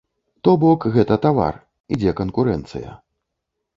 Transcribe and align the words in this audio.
То 0.47 0.53
бок, 0.63 0.87
гэта 0.95 1.17
тавар, 1.27 1.61
ідзе 1.97 2.17
канкурэнцыя. 2.21 2.99